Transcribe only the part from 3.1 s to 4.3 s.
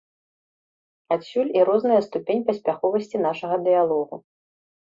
нашага дыялогу.